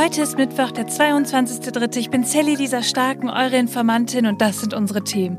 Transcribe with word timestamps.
Heute 0.00 0.22
ist 0.22 0.38
Mittwoch, 0.38 0.70
der 0.70 0.86
22.3. 0.86 1.96
Ich 1.96 2.08
bin 2.08 2.22
Sally 2.22 2.54
Lisa 2.54 2.84
Starken, 2.84 3.28
eure 3.28 3.56
Informantin 3.56 4.26
und 4.26 4.40
das 4.40 4.60
sind 4.60 4.72
unsere 4.72 5.02
Themen. 5.02 5.38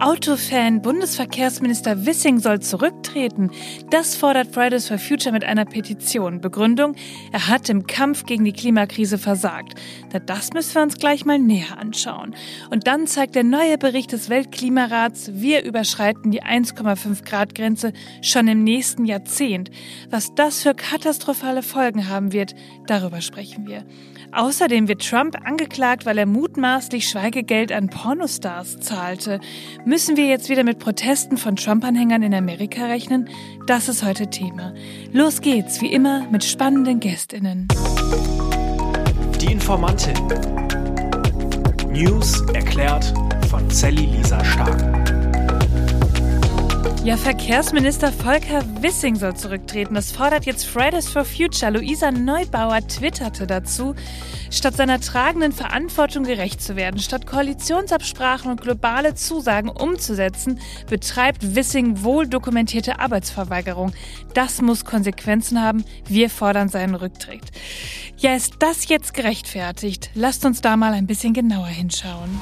Autofan, 0.00 0.82
Bundesverkehrsminister 0.82 2.04
Wissing 2.04 2.40
soll 2.40 2.58
zurücktreten. 2.58 3.52
Das 3.90 4.16
fordert 4.16 4.52
Fridays 4.52 4.88
for 4.88 4.98
Future 4.98 5.32
mit 5.32 5.44
einer 5.44 5.64
Petition. 5.64 6.40
Begründung, 6.40 6.96
er 7.30 7.46
hat 7.46 7.68
im 7.68 7.86
Kampf 7.86 8.26
gegen 8.26 8.44
die 8.44 8.52
Klimakrise 8.52 9.16
versagt. 9.16 9.74
Na, 10.12 10.18
das 10.18 10.52
müssen 10.54 10.74
wir 10.74 10.82
uns 10.82 10.96
gleich 10.96 11.24
mal 11.24 11.38
näher 11.38 11.78
anschauen. 11.78 12.34
Und 12.70 12.88
dann 12.88 13.06
zeigt 13.06 13.36
der 13.36 13.44
neue 13.44 13.78
Bericht 13.78 14.10
des 14.10 14.28
Weltklimarats, 14.28 15.34
wir 15.34 15.62
überschreiten 15.62 16.32
die 16.32 16.42
1,5 16.42 17.24
Grad 17.24 17.54
Grenze 17.54 17.92
schon 18.22 18.48
im 18.48 18.64
nächsten 18.64 19.04
Jahrzehnt. 19.04 19.70
Was 20.10 20.34
das 20.34 20.62
für 20.62 20.74
katastrophale 20.74 21.62
Folgen 21.62 22.08
haben 22.08 22.32
wird, 22.32 22.56
darüber 22.88 23.20
sprechen 23.20 23.68
wir. 23.68 23.84
Außerdem 24.32 24.86
wird 24.88 25.06
Trump 25.06 25.36
angeklagt, 25.44 26.06
weil 26.06 26.18
er 26.18 26.26
mutmaßlich 26.26 27.08
Schweigegeld 27.08 27.72
an 27.72 27.88
Pornostars 27.88 28.78
zahlte. 28.78 29.40
Müssen 29.84 30.16
wir 30.16 30.26
jetzt 30.26 30.48
wieder 30.48 30.62
mit 30.62 30.78
Protesten 30.78 31.36
von 31.36 31.56
Trump-Anhängern 31.56 32.22
in 32.22 32.34
Amerika 32.34 32.86
rechnen? 32.86 33.28
Das 33.66 33.88
ist 33.88 34.04
heute 34.04 34.28
Thema. 34.28 34.72
Los 35.12 35.40
geht's, 35.40 35.80
wie 35.80 35.92
immer, 35.92 36.28
mit 36.30 36.44
spannenden 36.44 37.00
GästInnen. 37.00 37.68
Die 39.40 39.52
Informantin. 39.52 40.14
News 41.90 42.40
erklärt 42.54 43.12
von 43.48 43.68
Sally 43.68 44.06
Lisa 44.06 44.44
Stark. 44.44 44.89
Ja, 47.02 47.16
Verkehrsminister 47.16 48.12
Volker 48.12 48.62
Wissing 48.82 49.16
soll 49.16 49.34
zurücktreten. 49.34 49.94
Das 49.94 50.12
fordert 50.12 50.44
jetzt 50.44 50.66
Fridays 50.66 51.08
for 51.08 51.24
Future. 51.24 51.72
Luisa 51.72 52.10
Neubauer 52.10 52.86
twitterte 52.86 53.46
dazu, 53.46 53.94
statt 54.50 54.76
seiner 54.76 55.00
tragenden 55.00 55.52
Verantwortung 55.52 56.24
gerecht 56.24 56.60
zu 56.60 56.76
werden, 56.76 57.00
statt 57.00 57.26
Koalitionsabsprachen 57.26 58.50
und 58.50 58.60
globale 58.60 59.14
Zusagen 59.14 59.70
umzusetzen, 59.70 60.60
betreibt 60.90 61.56
Wissing 61.56 62.04
wohl 62.04 62.28
dokumentierte 62.28 63.00
Arbeitsverweigerung. 63.00 63.92
Das 64.34 64.60
muss 64.60 64.84
Konsequenzen 64.84 65.62
haben. 65.62 65.84
Wir 66.06 66.28
fordern 66.28 66.68
seinen 66.68 66.94
Rücktritt. 66.94 67.46
Ja, 68.18 68.34
ist 68.34 68.56
das 68.58 68.88
jetzt 68.88 69.14
gerechtfertigt? 69.14 70.10
Lasst 70.14 70.44
uns 70.44 70.60
da 70.60 70.76
mal 70.76 70.92
ein 70.92 71.06
bisschen 71.06 71.32
genauer 71.32 71.68
hinschauen. 71.68 72.38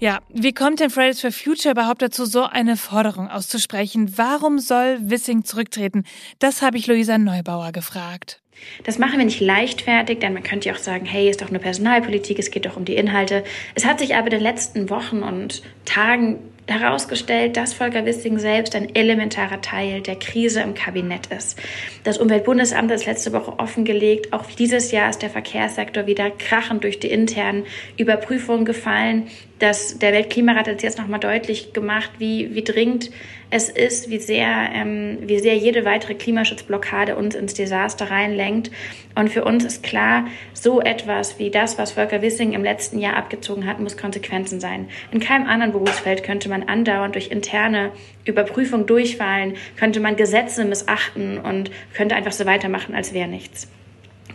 Ja, 0.00 0.20
wie 0.28 0.52
kommt 0.52 0.78
denn 0.78 0.90
Fridays 0.90 1.20
for 1.20 1.32
Future 1.32 1.72
überhaupt 1.72 2.02
dazu, 2.02 2.24
so 2.24 2.44
eine 2.44 2.76
Forderung 2.76 3.28
auszusprechen? 3.28 4.16
Warum 4.16 4.60
soll 4.60 4.98
Wissing 5.00 5.42
zurücktreten? 5.44 6.04
Das 6.38 6.62
habe 6.62 6.76
ich 6.76 6.86
Luisa 6.86 7.18
Neubauer 7.18 7.72
gefragt. 7.72 8.40
Das 8.84 8.98
machen 8.98 9.18
wir 9.18 9.24
nicht 9.24 9.40
leichtfertig, 9.40 10.20
denn 10.20 10.34
man 10.34 10.44
könnte 10.44 10.68
ja 10.68 10.74
auch 10.76 10.78
sagen, 10.78 11.04
hey, 11.04 11.28
ist 11.28 11.42
doch 11.42 11.48
eine 11.48 11.58
Personalpolitik, 11.58 12.38
es 12.38 12.52
geht 12.52 12.66
doch 12.66 12.76
um 12.76 12.84
die 12.84 12.94
Inhalte. 12.94 13.42
Es 13.74 13.84
hat 13.84 13.98
sich 13.98 14.14
aber 14.14 14.26
in 14.26 14.34
den 14.34 14.42
letzten 14.42 14.88
Wochen 14.88 15.24
und 15.24 15.62
Tagen 15.84 16.38
herausgestellt, 16.68 17.56
dass 17.56 17.72
Volker 17.72 18.04
Wissing 18.04 18.38
selbst 18.38 18.76
ein 18.76 18.94
elementarer 18.94 19.60
Teil 19.60 20.02
der 20.02 20.16
Krise 20.16 20.60
im 20.60 20.74
Kabinett 20.74 21.26
ist. 21.26 21.58
Das 22.04 22.18
Umweltbundesamt 22.18 22.90
hat 22.90 22.98
es 22.98 23.06
letzte 23.06 23.32
Woche 23.32 23.58
offengelegt, 23.58 24.32
auch 24.32 24.44
dieses 24.46 24.92
Jahr 24.92 25.08
ist 25.08 25.22
der 25.22 25.30
Verkehrssektor 25.30 26.06
wieder 26.06 26.30
krachend 26.30 26.84
durch 26.84 27.00
die 27.00 27.10
internen 27.10 27.64
Überprüfungen 27.96 28.64
gefallen. 28.64 29.28
Das, 29.58 29.98
der 29.98 30.12
Weltklimarat 30.12 30.68
hat 30.68 30.82
jetzt 30.82 30.98
nochmal 30.98 31.18
deutlich 31.18 31.72
gemacht, 31.72 32.10
wie, 32.18 32.54
wie 32.54 32.62
dringend 32.62 33.10
es 33.50 33.68
ist, 33.68 34.08
wie 34.08 34.18
sehr, 34.18 34.70
ähm, 34.72 35.18
wie 35.22 35.38
sehr 35.40 35.56
jede 35.56 35.84
weitere 35.84 36.14
Klimaschutzblockade 36.14 37.16
uns 37.16 37.34
ins 37.34 37.54
Desaster 37.54 38.10
reinlenkt. 38.10 38.70
Und 39.16 39.30
für 39.30 39.44
uns 39.44 39.64
ist 39.64 39.82
klar, 39.82 40.26
so 40.52 40.80
etwas 40.80 41.38
wie 41.40 41.50
das, 41.50 41.76
was 41.76 41.92
Volker 41.92 42.22
Wissing 42.22 42.52
im 42.52 42.62
letzten 42.62 43.00
Jahr 43.00 43.16
abgezogen 43.16 43.66
hat, 43.66 43.80
muss 43.80 43.96
Konsequenzen 43.96 44.60
sein. 44.60 44.88
In 45.10 45.18
keinem 45.18 45.48
anderen 45.48 45.72
Berufsfeld 45.72 46.22
könnte 46.22 46.48
man 46.48 46.64
andauernd 46.64 47.16
durch 47.16 47.28
interne 47.28 47.90
Überprüfung 48.24 48.86
durchfallen, 48.86 49.54
könnte 49.76 49.98
man 49.98 50.14
Gesetze 50.14 50.64
missachten 50.64 51.38
und 51.38 51.70
könnte 51.94 52.14
einfach 52.14 52.32
so 52.32 52.46
weitermachen, 52.46 52.94
als 52.94 53.12
wäre 53.12 53.28
nichts. 53.28 53.68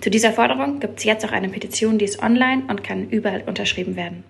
Zu 0.01 0.09
dieser 0.09 0.33
Forderung 0.33 0.81
gibt 0.81 1.00
es 1.00 1.06
jetzt 1.06 1.23
auch 1.23 1.31
eine 1.31 1.47
Petition, 1.47 1.97
die 1.97 2.06
ist 2.06 2.22
online 2.22 2.63
und 2.67 2.83
kann 2.83 3.07
überall 3.09 3.44
unterschrieben 3.45 3.95
werden. 3.95 4.25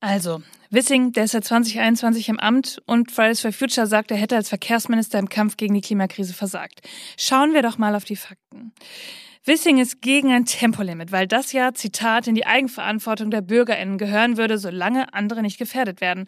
Also, 0.00 0.42
Wissing, 0.70 1.12
der 1.12 1.24
ist 1.24 1.32
seit 1.32 1.44
2021 1.44 2.28
im 2.28 2.38
Amt 2.38 2.82
und 2.86 3.10
Fridays 3.10 3.40
for 3.40 3.52
Future 3.52 3.86
sagt, 3.86 4.10
er 4.10 4.16
hätte 4.16 4.36
als 4.36 4.48
Verkehrsminister 4.48 5.18
im 5.18 5.28
Kampf 5.28 5.56
gegen 5.56 5.74
die 5.74 5.80
Klimakrise 5.80 6.34
versagt. 6.34 6.80
Schauen 7.18 7.54
wir 7.54 7.62
doch 7.62 7.78
mal 7.78 7.94
auf 7.94 8.04
die 8.04 8.16
Fakten. 8.16 8.72
Wissing 9.46 9.78
ist 9.78 10.02
gegen 10.02 10.32
ein 10.32 10.44
Tempolimit, 10.44 11.12
weil 11.12 11.28
das 11.28 11.52
ja, 11.52 11.72
Zitat, 11.72 12.26
in 12.26 12.34
die 12.34 12.46
Eigenverantwortung 12.46 13.30
der 13.30 13.42
BürgerInnen 13.42 13.96
gehören 13.96 14.36
würde, 14.36 14.58
solange 14.58 15.14
andere 15.14 15.40
nicht 15.40 15.56
gefährdet 15.56 16.00
werden. 16.00 16.26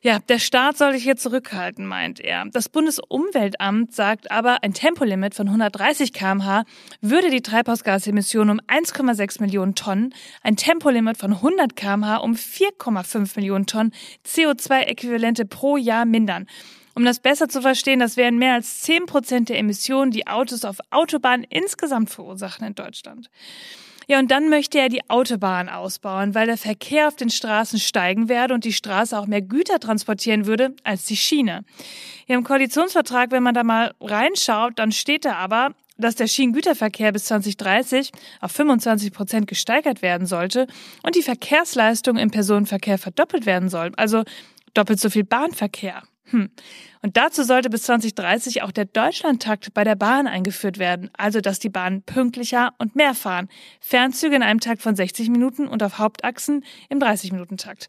Ja, 0.00 0.18
der 0.18 0.38
Staat 0.38 0.78
soll 0.78 0.94
sich 0.94 1.02
hier 1.02 1.16
zurückhalten, 1.16 1.84
meint 1.84 2.20
er. 2.20 2.46
Das 2.50 2.70
Bundesumweltamt 2.70 3.94
sagt 3.94 4.30
aber, 4.30 4.62
ein 4.62 4.72
Tempolimit 4.72 5.34
von 5.34 5.48
130 5.48 6.14
kmh 6.14 6.64
würde 7.02 7.28
die 7.28 7.42
Treibhausgasemissionen 7.42 8.58
um 8.58 8.66
1,6 8.66 9.42
Millionen 9.42 9.74
Tonnen, 9.74 10.14
ein 10.42 10.56
Tempolimit 10.56 11.18
von 11.18 11.34
100 11.34 11.76
kmh 11.76 12.16
um 12.16 12.32
4,5 12.32 13.36
Millionen 13.36 13.66
Tonnen 13.66 13.92
CO2-Äquivalente 14.26 15.44
pro 15.44 15.76
Jahr 15.76 16.06
mindern. 16.06 16.46
Um 16.98 17.04
das 17.04 17.20
besser 17.20 17.48
zu 17.48 17.62
verstehen, 17.62 18.00
das 18.00 18.16
wären 18.16 18.38
mehr 18.38 18.54
als 18.54 18.80
10 18.80 19.06
Prozent 19.06 19.50
der 19.50 19.58
Emissionen, 19.60 20.10
die 20.10 20.26
Autos 20.26 20.64
auf 20.64 20.78
Autobahnen 20.90 21.46
insgesamt 21.48 22.10
verursachen 22.10 22.66
in 22.66 22.74
Deutschland. 22.74 23.30
Ja, 24.08 24.18
und 24.18 24.32
dann 24.32 24.48
möchte 24.48 24.80
er 24.80 24.88
die 24.88 25.08
Autobahn 25.08 25.68
ausbauen, 25.68 26.34
weil 26.34 26.48
der 26.48 26.58
Verkehr 26.58 27.06
auf 27.06 27.14
den 27.14 27.30
Straßen 27.30 27.78
steigen 27.78 28.28
werde 28.28 28.52
und 28.52 28.64
die 28.64 28.72
Straße 28.72 29.16
auch 29.16 29.26
mehr 29.26 29.42
Güter 29.42 29.78
transportieren 29.78 30.46
würde 30.46 30.74
als 30.82 31.04
die 31.04 31.16
Schiene. 31.16 31.64
Ja, 32.26 32.36
im 32.36 32.42
Koalitionsvertrag, 32.42 33.30
wenn 33.30 33.44
man 33.44 33.54
da 33.54 33.62
mal 33.62 33.94
reinschaut, 34.00 34.72
dann 34.80 34.90
steht 34.90 35.24
da 35.24 35.34
aber, 35.34 35.76
dass 35.98 36.16
der 36.16 36.26
Schienengüterverkehr 36.26 37.12
bis 37.12 37.26
2030 37.26 38.10
auf 38.40 38.50
25 38.50 39.12
Prozent 39.12 39.46
gesteigert 39.46 40.02
werden 40.02 40.26
sollte 40.26 40.66
und 41.04 41.14
die 41.14 41.22
Verkehrsleistung 41.22 42.16
im 42.16 42.32
Personenverkehr 42.32 42.98
verdoppelt 42.98 43.46
werden 43.46 43.68
soll. 43.68 43.92
Also 43.96 44.24
doppelt 44.74 44.98
so 44.98 45.10
viel 45.10 45.22
Bahnverkehr. 45.22 46.02
Hm. 46.30 46.50
Und 47.00 47.16
dazu 47.16 47.42
sollte 47.42 47.70
bis 47.70 47.82
2030 47.84 48.62
auch 48.62 48.72
der 48.72 48.84
Deutschlandtakt 48.84 49.72
bei 49.72 49.84
der 49.84 49.94
Bahn 49.94 50.26
eingeführt 50.26 50.78
werden, 50.78 51.10
also 51.16 51.40
dass 51.40 51.58
die 51.58 51.68
Bahnen 51.68 52.02
pünktlicher 52.02 52.74
und 52.78 52.96
mehr 52.96 53.14
fahren. 53.14 53.48
Fernzüge 53.80 54.36
in 54.36 54.42
einem 54.42 54.60
Takt 54.60 54.82
von 54.82 54.96
60 54.96 55.30
Minuten 55.30 55.68
und 55.68 55.82
auf 55.82 55.98
Hauptachsen 55.98 56.64
im 56.88 56.98
30-Minuten-Takt. 56.98 57.88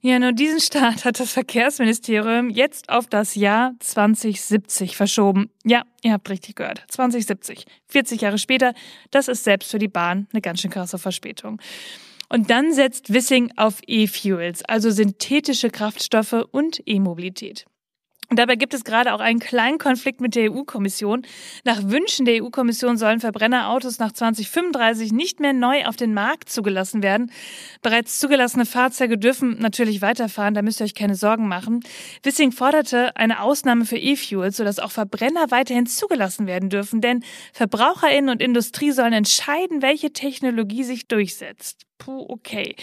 Ja, 0.00 0.20
nur 0.20 0.32
diesen 0.32 0.60
Start 0.60 1.04
hat 1.04 1.18
das 1.18 1.32
Verkehrsministerium 1.32 2.50
jetzt 2.50 2.88
auf 2.88 3.08
das 3.08 3.34
Jahr 3.34 3.72
2070 3.80 4.96
verschoben. 4.96 5.50
Ja, 5.64 5.82
ihr 6.02 6.12
habt 6.12 6.30
richtig 6.30 6.54
gehört. 6.54 6.84
2070. 6.88 7.64
40 7.88 8.20
Jahre 8.20 8.38
später. 8.38 8.74
Das 9.10 9.26
ist 9.26 9.42
selbst 9.42 9.72
für 9.72 9.80
die 9.80 9.88
Bahn 9.88 10.28
eine 10.32 10.40
ganz 10.40 10.60
schön 10.60 10.70
krasse 10.70 10.98
Verspätung. 10.98 11.60
Und 12.28 12.50
dann 12.50 12.72
setzt 12.72 13.12
Wissing 13.12 13.52
auf 13.56 13.80
E-Fuels, 13.86 14.62
also 14.64 14.90
synthetische 14.90 15.70
Kraftstoffe 15.70 16.46
und 16.50 16.82
E-Mobilität. 16.86 17.64
Und 18.30 18.38
dabei 18.38 18.56
gibt 18.56 18.74
es 18.74 18.84
gerade 18.84 19.14
auch 19.14 19.20
einen 19.20 19.38
kleinen 19.38 19.78
Konflikt 19.78 20.20
mit 20.20 20.34
der 20.34 20.52
EU-Kommission. 20.52 21.22
Nach 21.64 21.82
Wünschen 21.84 22.26
der 22.26 22.42
EU-Kommission 22.42 22.98
sollen 22.98 23.20
Verbrennerautos 23.20 23.98
nach 23.98 24.12
2035 24.12 25.12
nicht 25.12 25.40
mehr 25.40 25.54
neu 25.54 25.86
auf 25.86 25.96
den 25.96 26.12
Markt 26.12 26.50
zugelassen 26.50 27.02
werden. 27.02 27.32
Bereits 27.80 28.20
zugelassene 28.20 28.66
Fahrzeuge 28.66 29.16
dürfen 29.16 29.58
natürlich 29.60 30.02
weiterfahren, 30.02 30.52
da 30.52 30.60
müsst 30.60 30.82
ihr 30.82 30.84
euch 30.84 30.94
keine 30.94 31.14
Sorgen 31.14 31.48
machen. 31.48 31.80
Wissing 32.22 32.52
forderte 32.52 33.16
eine 33.16 33.40
Ausnahme 33.40 33.86
für 33.86 33.96
E-Fuels, 33.96 34.58
sodass 34.58 34.78
auch 34.78 34.90
Verbrenner 34.90 35.50
weiterhin 35.50 35.86
zugelassen 35.86 36.46
werden 36.46 36.68
dürfen, 36.68 37.00
denn 37.00 37.24
VerbraucherInnen 37.54 38.28
und 38.28 38.42
Industrie 38.42 38.90
sollen 38.90 39.14
entscheiden, 39.14 39.80
welche 39.80 40.12
Technologie 40.12 40.84
sich 40.84 41.08
durchsetzt. 41.08 41.87
Puh, 41.98 42.26
okay. 42.28 42.76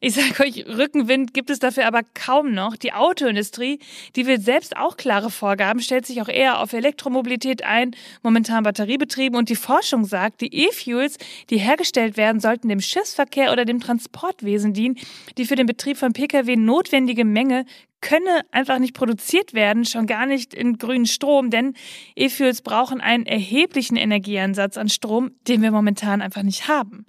Ich 0.00 0.14
sage 0.14 0.42
euch, 0.42 0.66
Rückenwind 0.66 1.32
gibt 1.32 1.48
es 1.48 1.58
dafür 1.58 1.86
aber 1.86 2.02
kaum 2.14 2.52
noch. 2.52 2.76
Die 2.76 2.92
Autoindustrie, 2.92 3.78
die 4.16 4.26
will 4.26 4.40
selbst 4.40 4.76
auch 4.76 4.96
klare 4.96 5.30
Vorgaben, 5.30 5.80
stellt 5.80 6.04
sich 6.06 6.20
auch 6.20 6.28
eher 6.28 6.60
auf 6.60 6.72
Elektromobilität 6.72 7.62
ein, 7.62 7.94
momentan 8.22 8.64
Batteriebetrieben 8.64 9.38
und 9.38 9.48
die 9.48 9.56
Forschung 9.56 10.04
sagt, 10.04 10.40
die 10.40 10.54
E-Fuels, 10.66 11.16
die 11.50 11.58
hergestellt 11.58 12.16
werden, 12.16 12.40
sollten 12.40 12.68
dem 12.68 12.80
Schiffsverkehr 12.80 13.52
oder 13.52 13.64
dem 13.64 13.80
Transportwesen 13.80 14.74
dienen, 14.74 14.96
die 15.38 15.46
für 15.46 15.56
den 15.56 15.66
Betrieb 15.66 15.96
von 15.96 16.12
Pkw 16.12 16.56
notwendige 16.56 17.24
Menge 17.24 17.64
könne 18.04 18.42
einfach 18.50 18.78
nicht 18.78 18.92
produziert 18.92 19.54
werden, 19.54 19.86
schon 19.86 20.06
gar 20.06 20.26
nicht 20.26 20.52
in 20.52 20.76
grünen 20.76 21.06
Strom, 21.06 21.48
denn 21.48 21.72
E-Fuels 22.14 22.60
brauchen 22.60 23.00
einen 23.00 23.24
erheblichen 23.24 23.96
Energieansatz 23.96 24.76
an 24.76 24.90
Strom, 24.90 25.30
den 25.48 25.62
wir 25.62 25.70
momentan 25.70 26.20
einfach 26.20 26.42
nicht 26.42 26.68
haben. 26.68 27.06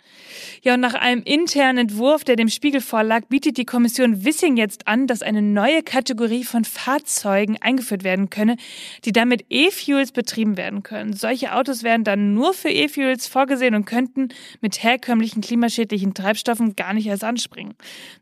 Ja, 0.64 0.76
und 0.76 0.80
nach 0.80 0.94
einem 0.94 1.22
internen 1.24 1.80
Entwurf, 1.80 2.24
der 2.24 2.38
dem 2.38 2.48
Spiegel 2.48 2.80
vorlag, 2.80 3.26
bietet 3.26 3.58
die 3.58 3.66
Kommission 3.66 4.24
Wissing 4.24 4.56
jetzt 4.56 4.88
an, 4.88 5.06
dass 5.06 5.22
eine 5.22 5.42
neue 5.42 5.84
Kategorie 5.84 6.46
von 6.46 6.64
Fahrzeugen 6.64 7.58
eingeführt 7.60 8.06
werden 8.06 8.30
könne, 8.30 8.56
die 9.04 9.12
damit 9.12 9.46
E-Fuels 9.50 10.14
betrieben 10.14 10.56
werden 10.56 10.82
können. 10.82 11.12
Solche 11.12 11.54
Autos 11.54 11.84
werden 11.84 12.06
dann 12.06 12.34
nur 12.34 12.54
für 12.54 12.70
E-Fuels 12.70 13.28
vorgesehen 13.28 13.76
und 13.76 13.84
könnten 13.84 14.30
mit 14.62 14.82
herkömmlichen 14.82 15.42
klimaschädlichen 15.42 16.14
Treibstoffen 16.14 16.78
gar 16.78 16.94
nicht 16.94 17.08
erst 17.08 17.26
anspringen. 17.26 17.76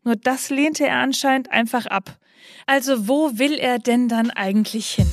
Nur 0.04 0.16
das 0.16 0.50
lehnte 0.50 0.88
er 0.88 0.98
anscheinend 0.98 1.52
einfach 1.52 1.86
ab. 1.86 2.18
Also 2.66 3.08
wo 3.08 3.38
will 3.38 3.54
er 3.54 3.80
denn 3.80 4.08
dann 4.08 4.32
eigentlich 4.32 4.92
hin? 4.92 5.12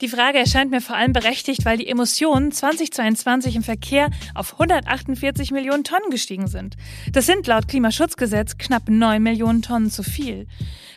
Die 0.00 0.08
Frage 0.08 0.38
erscheint 0.38 0.70
mir 0.70 0.80
vor 0.80 0.96
allem 0.96 1.12
berechtigt, 1.12 1.66
weil 1.66 1.76
die 1.76 1.86
Emissionen 1.86 2.52
2022 2.52 3.56
im 3.56 3.62
Verkehr 3.62 4.08
auf 4.34 4.54
148 4.54 5.50
Millionen 5.50 5.84
Tonnen 5.84 6.10
gestiegen 6.10 6.46
sind. 6.46 6.78
Das 7.12 7.26
sind 7.26 7.46
laut 7.46 7.68
Klimaschutzgesetz 7.68 8.56
knapp 8.56 8.88
9 8.88 9.22
Millionen 9.22 9.60
Tonnen 9.60 9.90
zu 9.90 10.02
viel. 10.02 10.46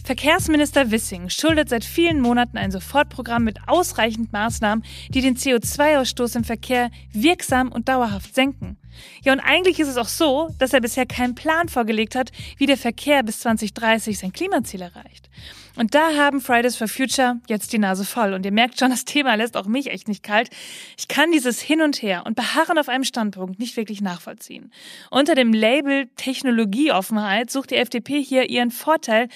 Verkehrsminister 0.05 0.89
Wissing 0.91 1.29
schuldet 1.29 1.67
seit 1.67 1.83
vielen 1.83 2.21
Monaten 2.21 2.57
ein 2.57 2.71
Sofortprogramm 2.71 3.43
mit 3.43 3.57
ausreichend 3.67 4.31
Maßnahmen, 4.31 4.85
die 5.09 5.21
den 5.21 5.35
CO2-Ausstoß 5.35 6.37
im 6.37 6.45
Verkehr 6.45 6.89
wirksam 7.11 7.73
und 7.73 7.89
dauerhaft 7.89 8.33
senken. 8.33 8.77
Ja, 9.23 9.33
und 9.33 9.41
eigentlich 9.41 9.81
ist 9.81 9.89
es 9.89 9.97
auch 9.97 10.07
so, 10.07 10.49
dass 10.59 10.71
er 10.71 10.79
bisher 10.79 11.05
keinen 11.05 11.35
Plan 11.35 11.67
vorgelegt 11.67 12.15
hat, 12.15 12.31
wie 12.57 12.67
der 12.67 12.77
Verkehr 12.77 13.23
bis 13.23 13.41
2030 13.41 14.17
sein 14.17 14.31
Klimaziel 14.31 14.81
erreicht. 14.81 15.29
Und 15.75 15.95
da 15.95 16.15
haben 16.15 16.39
Fridays 16.39 16.75
for 16.75 16.87
Future 16.87 17.39
jetzt 17.47 17.73
die 17.73 17.79
Nase 17.79 18.05
voll. 18.05 18.33
Und 18.33 18.45
ihr 18.45 18.51
merkt 18.51 18.79
schon, 18.79 18.91
das 18.91 19.05
Thema 19.05 19.35
lässt 19.35 19.57
auch 19.57 19.65
mich 19.65 19.89
echt 19.89 20.07
nicht 20.07 20.23
kalt. 20.23 20.49
Ich 20.97 21.07
kann 21.07 21.31
dieses 21.31 21.59
Hin 21.61 21.81
und 21.81 22.01
Her 22.01 22.23
und 22.25 22.35
Beharren 22.35 22.77
auf 22.77 22.89
einem 22.89 23.03
Standpunkt 23.03 23.59
nicht 23.59 23.75
wirklich 23.75 24.01
nachvollziehen. 24.01 24.71
Unter 25.09 25.33
dem 25.33 25.51
Label 25.51 26.07
Technologieoffenheit 26.15 27.49
sucht 27.49 27.71
die 27.71 27.77
FDP 27.77 28.21
hier 28.21 28.49
ihren 28.49 28.69
Vorteil 28.69 29.29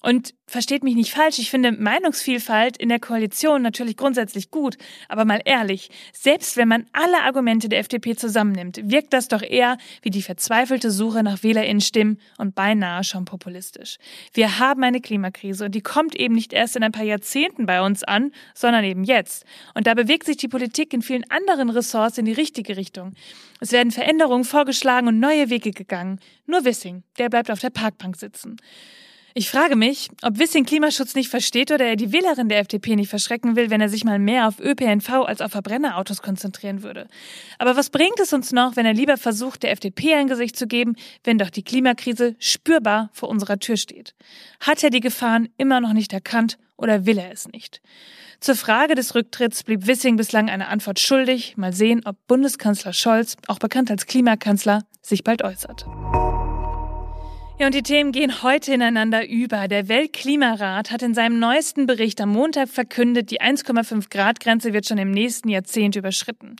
und 0.00 0.34
versteht 0.46 0.84
mich 0.84 0.94
nicht 0.94 1.10
falsch, 1.10 1.38
ich 1.38 1.50
finde 1.50 1.72
Meinungsvielfalt 1.72 2.76
in 2.76 2.88
der 2.88 3.00
Koalition 3.00 3.62
natürlich 3.62 3.96
grundsätzlich 3.96 4.50
gut. 4.50 4.76
Aber 5.08 5.24
mal 5.24 5.40
ehrlich, 5.44 5.90
selbst 6.12 6.56
wenn 6.56 6.68
man 6.68 6.86
alle 6.92 7.22
Argumente 7.22 7.68
der 7.68 7.80
FDP 7.80 8.14
zusammennimmt, 8.14 8.78
wirkt 8.84 9.12
das 9.12 9.28
doch 9.28 9.42
eher 9.42 9.76
wie 10.02 10.10
die 10.10 10.22
verzweifelte 10.22 10.90
Suche 10.90 11.22
nach 11.22 11.42
WählerInnen-Stimmen 11.42 12.20
und 12.38 12.54
beinahe 12.54 13.02
schon 13.02 13.24
populistisch. 13.24 13.98
Wir 14.32 14.58
haben 14.58 14.84
eine 14.84 15.00
Klimakrise 15.00 15.64
und 15.64 15.74
die 15.74 15.80
kommt 15.80 16.14
eben 16.14 16.34
nicht 16.34 16.52
erst 16.52 16.76
in 16.76 16.84
ein 16.84 16.92
paar 16.92 17.04
Jahrzehnten 17.04 17.66
bei 17.66 17.82
uns 17.82 18.04
an, 18.04 18.30
sondern 18.54 18.84
eben 18.84 19.04
jetzt. 19.04 19.44
Und 19.74 19.86
da 19.86 19.94
bewegt 19.94 20.26
sich 20.26 20.36
die 20.36 20.48
Politik 20.48 20.92
in 20.92 21.02
vielen 21.02 21.28
anderen 21.30 21.70
Ressorts 21.70 22.18
in 22.18 22.24
die 22.24 22.32
richtige 22.32 22.76
Richtung. 22.76 23.14
Es 23.60 23.72
werden 23.72 23.90
Veränderungen 23.90 24.44
vorgeschlagen 24.44 25.08
und 25.08 25.18
neue 25.18 25.50
Wege 25.50 25.70
gegangen. 25.70 26.20
Nur 26.46 26.64
Wissing, 26.64 27.02
der 27.18 27.28
bleibt 27.28 27.50
auf 27.50 27.60
der 27.60 27.70
Parkbank 27.70 28.16
sitzen. 28.16 28.56
Ich 29.38 29.50
frage 29.50 29.76
mich, 29.76 30.08
ob 30.22 30.38
Wissing 30.38 30.64
Klimaschutz 30.64 31.14
nicht 31.14 31.28
versteht 31.28 31.70
oder 31.70 31.84
er 31.84 31.96
die 31.96 32.10
Wählerin 32.10 32.48
der 32.48 32.58
FDP 32.58 32.96
nicht 32.96 33.10
verschrecken 33.10 33.54
will, 33.54 33.68
wenn 33.68 33.82
er 33.82 33.90
sich 33.90 34.02
mal 34.02 34.18
mehr 34.18 34.48
auf 34.48 34.58
ÖPNV 34.60 35.10
als 35.26 35.42
auf 35.42 35.52
Verbrennerautos 35.52 36.22
konzentrieren 36.22 36.82
würde. 36.82 37.06
Aber 37.58 37.76
was 37.76 37.90
bringt 37.90 38.18
es 38.18 38.32
uns 38.32 38.52
noch, 38.52 38.76
wenn 38.76 38.86
er 38.86 38.94
lieber 38.94 39.18
versucht, 39.18 39.62
der 39.62 39.72
FDP 39.72 40.14
ein 40.14 40.28
Gesicht 40.28 40.56
zu 40.56 40.66
geben, 40.66 40.96
wenn 41.22 41.36
doch 41.36 41.50
die 41.50 41.62
Klimakrise 41.62 42.34
spürbar 42.38 43.10
vor 43.12 43.28
unserer 43.28 43.58
Tür 43.58 43.76
steht? 43.76 44.14
Hat 44.60 44.82
er 44.82 44.88
die 44.88 45.00
Gefahren 45.00 45.50
immer 45.58 45.82
noch 45.82 45.92
nicht 45.92 46.14
erkannt 46.14 46.56
oder 46.78 47.04
will 47.04 47.18
er 47.18 47.30
es 47.30 47.46
nicht? 47.46 47.82
Zur 48.40 48.54
Frage 48.54 48.94
des 48.94 49.14
Rücktritts 49.14 49.64
blieb 49.64 49.86
Wissing 49.86 50.16
bislang 50.16 50.48
eine 50.48 50.68
Antwort 50.68 50.98
schuldig. 50.98 51.58
Mal 51.58 51.74
sehen, 51.74 52.00
ob 52.06 52.16
Bundeskanzler 52.26 52.94
Scholz, 52.94 53.36
auch 53.48 53.58
bekannt 53.58 53.90
als 53.90 54.06
Klimakanzler, 54.06 54.84
sich 55.02 55.24
bald 55.24 55.44
äußert. 55.44 55.84
Ja, 57.58 57.64
und 57.64 57.74
die 57.74 57.82
Themen 57.82 58.12
gehen 58.12 58.42
heute 58.42 58.74
ineinander 58.74 59.26
über. 59.26 59.66
Der 59.66 59.88
Weltklimarat 59.88 60.90
hat 60.90 61.00
in 61.00 61.14
seinem 61.14 61.38
neuesten 61.38 61.86
Bericht 61.86 62.20
am 62.20 62.28
Montag 62.28 62.68
verkündet, 62.68 63.30
die 63.30 63.40
1,5 63.40 64.10
Grad 64.10 64.40
Grenze 64.40 64.74
wird 64.74 64.84
schon 64.84 64.98
im 64.98 65.10
nächsten 65.10 65.48
Jahrzehnt 65.48 65.96
überschritten. 65.96 66.56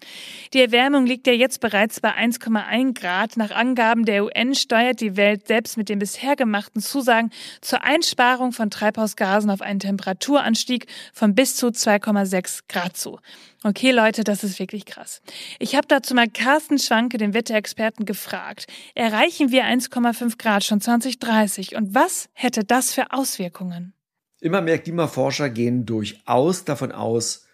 Die 0.55 0.63
Erwärmung 0.63 1.05
liegt 1.05 1.27
ja 1.27 1.35
jetzt 1.35 1.61
bereits 1.61 2.01
bei 2.01 2.17
1,1 2.17 2.99
Grad. 2.99 3.37
Nach 3.37 3.51
Angaben 3.51 4.07
der 4.07 4.25
UN 4.25 4.55
steuert 4.55 5.03
die 5.03 5.19
Welt 5.19 5.47
selbst 5.47 5.77
mit 5.77 5.91
den 5.91 5.99
bisher 5.99 6.35
gemachten 6.35 6.81
Zusagen 6.81 7.31
zur 7.61 7.85
Einsparung 7.85 8.53
von 8.53 8.71
Treibhausgasen 8.71 9.51
auf 9.51 9.61
einen 9.61 9.81
Temperaturanstieg 9.81 10.87
von 11.13 11.35
bis 11.35 11.57
zu 11.57 11.67
2,6 11.67 12.61
Grad 12.71 12.97
zu. 12.97 13.19
Okay, 13.65 13.91
Leute, 13.91 14.23
das 14.23 14.45
ist 14.45 14.59
wirklich 14.59 14.85
krass. 14.85 15.23
Ich 15.59 15.75
habe 15.75 15.87
dazu 15.89 16.15
mal 16.15 16.29
Carsten 16.29 16.79
Schwanke, 16.79 17.19
den 17.19 17.35
Wetterexperten, 17.35 18.05
gefragt. 18.05 18.67
Erreichen 18.95 19.51
wir 19.51 19.65
1,5 19.65 20.39
Grad 20.39 20.65
schon 20.65 20.81
2030 20.81 21.75
und 21.75 21.95
was 21.95 22.29
hätte 22.33 22.65
das 22.65 22.93
für 22.93 23.13
Auswirkungen? 23.13 23.95
Immer 24.41 24.61
mehr 24.61 24.79
Klimaforscher 24.79 25.49
gehen 25.49 25.87
durchaus 25.87 26.65
davon 26.65 26.93
aus, 26.93 27.47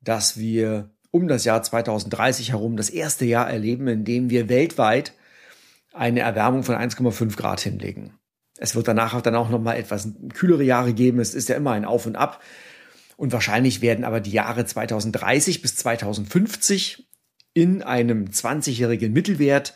dass 0.00 0.38
wir 0.38 0.90
um 1.10 1.28
das 1.28 1.44
Jahr 1.44 1.62
2030 1.62 2.50
herum 2.50 2.76
das 2.76 2.90
erste 2.90 3.24
Jahr 3.24 3.48
erleben, 3.48 3.86
in 3.86 4.04
dem 4.04 4.30
wir 4.30 4.48
weltweit 4.48 5.14
eine 5.92 6.20
Erwärmung 6.20 6.64
von 6.64 6.74
1,5 6.74 7.36
Grad 7.36 7.60
hinlegen. 7.60 8.18
Es 8.58 8.74
wird 8.74 8.88
danach 8.88 9.20
dann 9.20 9.36
auch 9.36 9.48
noch 9.48 9.60
mal 9.60 9.74
etwas 9.74 10.08
kühlere 10.32 10.64
Jahre 10.64 10.92
geben. 10.92 11.20
Es 11.20 11.34
ist 11.34 11.48
ja 11.48 11.56
immer 11.56 11.72
ein 11.72 11.84
Auf 11.84 12.06
und 12.06 12.16
Ab. 12.16 12.42
Und 13.16 13.32
wahrscheinlich 13.32 13.80
werden 13.80 14.04
aber 14.04 14.20
die 14.20 14.32
Jahre 14.32 14.64
2030 14.64 15.62
bis 15.62 15.76
2050 15.76 17.08
in 17.52 17.82
einem 17.82 18.26
20-jährigen 18.26 19.12
Mittelwert 19.12 19.74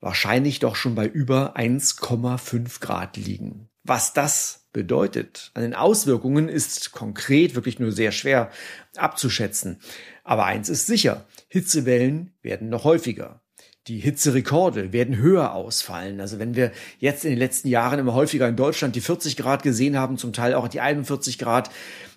wahrscheinlich 0.00 0.58
doch 0.58 0.76
schon 0.76 0.94
bei 0.94 1.06
über 1.06 1.56
1,5 1.56 2.80
Grad 2.80 3.16
liegen. 3.16 3.68
Was 3.84 4.12
das 4.12 4.66
bedeutet 4.72 5.50
an 5.54 5.62
den 5.62 5.74
Auswirkungen 5.74 6.48
ist 6.48 6.92
konkret 6.92 7.54
wirklich 7.54 7.78
nur 7.78 7.92
sehr 7.92 8.12
schwer 8.12 8.50
abzuschätzen. 8.96 9.80
Aber 10.24 10.44
eins 10.44 10.68
ist 10.68 10.86
sicher, 10.86 11.26
Hitzewellen 11.48 12.34
werden 12.42 12.68
noch 12.68 12.84
häufiger 12.84 13.43
die 13.86 13.98
Hitzerekorde 13.98 14.92
werden 14.92 15.18
höher 15.18 15.52
ausfallen. 15.52 16.20
Also 16.20 16.38
wenn 16.38 16.56
wir 16.56 16.72
jetzt 17.00 17.24
in 17.24 17.30
den 17.30 17.38
letzten 17.38 17.68
Jahren 17.68 17.98
immer 17.98 18.14
häufiger 18.14 18.48
in 18.48 18.56
Deutschland 18.56 18.96
die 18.96 19.02
40 19.02 19.36
Grad 19.36 19.62
gesehen 19.62 19.98
haben, 19.98 20.16
zum 20.16 20.32
Teil 20.32 20.54
auch 20.54 20.68
die 20.68 20.80
41 20.80 21.38
Grad, 21.38 21.70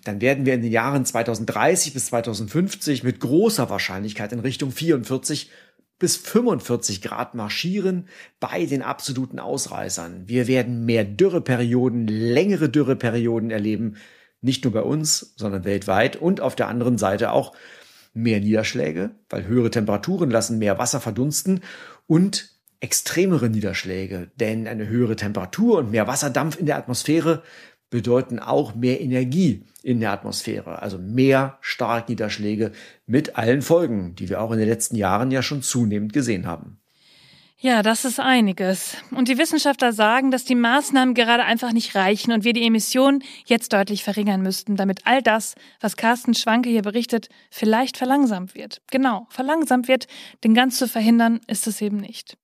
dann 0.04 0.22
werden 0.22 0.46
wir 0.46 0.54
in 0.54 0.62
den 0.62 0.72
Jahren 0.72 1.04
2030 1.04 1.92
bis 1.92 2.06
2050 2.06 3.04
mit 3.04 3.20
großer 3.20 3.68
Wahrscheinlichkeit 3.68 4.32
in 4.32 4.40
Richtung 4.40 4.72
44 4.72 5.50
bis 5.98 6.16
45 6.16 7.02
Grad 7.02 7.34
marschieren 7.34 8.08
bei 8.40 8.64
den 8.64 8.82
absoluten 8.82 9.38
Ausreißern. 9.38 10.22
Wir 10.26 10.46
werden 10.46 10.86
mehr 10.86 11.04
Dürreperioden, 11.04 12.06
längere 12.06 12.70
Dürreperioden 12.70 13.50
erleben, 13.50 13.96
nicht 14.40 14.64
nur 14.64 14.72
bei 14.72 14.82
uns, 14.82 15.34
sondern 15.36 15.64
weltweit 15.64 16.16
und 16.16 16.40
auf 16.40 16.54
der 16.54 16.68
anderen 16.68 16.96
Seite 16.96 17.32
auch 17.32 17.52
mehr 18.14 18.40
Niederschläge, 18.40 19.10
weil 19.28 19.46
höhere 19.46 19.70
Temperaturen 19.70 20.30
lassen 20.30 20.58
mehr 20.58 20.78
Wasser 20.78 21.00
verdunsten 21.00 21.60
und 22.06 22.50
extremere 22.80 23.48
Niederschläge, 23.48 24.30
denn 24.36 24.66
eine 24.66 24.88
höhere 24.88 25.16
Temperatur 25.16 25.78
und 25.78 25.90
mehr 25.90 26.06
Wasserdampf 26.06 26.58
in 26.58 26.66
der 26.66 26.76
Atmosphäre 26.76 27.42
bedeuten 27.90 28.38
auch 28.38 28.74
mehr 28.74 29.00
Energie 29.00 29.64
in 29.82 30.00
der 30.00 30.12
Atmosphäre, 30.12 30.82
also 30.82 30.98
mehr 30.98 31.58
Starkniederschläge 31.60 32.72
mit 33.06 33.36
allen 33.36 33.62
Folgen, 33.62 34.14
die 34.14 34.28
wir 34.28 34.40
auch 34.40 34.52
in 34.52 34.58
den 34.58 34.68
letzten 34.68 34.96
Jahren 34.96 35.30
ja 35.30 35.42
schon 35.42 35.62
zunehmend 35.62 36.12
gesehen 36.12 36.46
haben. 36.46 36.78
Ja, 37.60 37.82
das 37.82 38.04
ist 38.04 38.20
einiges. 38.20 38.96
Und 39.10 39.26
die 39.26 39.36
Wissenschaftler 39.36 39.92
sagen, 39.92 40.30
dass 40.30 40.44
die 40.44 40.54
Maßnahmen 40.54 41.12
gerade 41.14 41.44
einfach 41.44 41.72
nicht 41.72 41.96
reichen 41.96 42.30
und 42.30 42.44
wir 42.44 42.52
die 42.52 42.64
Emissionen 42.64 43.24
jetzt 43.46 43.72
deutlich 43.72 44.04
verringern 44.04 44.42
müssten, 44.42 44.76
damit 44.76 45.00
all 45.06 45.22
das, 45.22 45.56
was 45.80 45.96
Carsten 45.96 46.34
Schwanke 46.34 46.70
hier 46.70 46.82
berichtet, 46.82 47.28
vielleicht 47.50 47.96
verlangsamt 47.96 48.54
wird. 48.54 48.80
Genau, 48.92 49.26
verlangsamt 49.30 49.88
wird, 49.88 50.06
denn 50.44 50.54
ganz 50.54 50.78
zu 50.78 50.86
verhindern 50.86 51.40
ist 51.48 51.66
es 51.66 51.80
eben 51.80 51.96
nicht. 51.96 52.38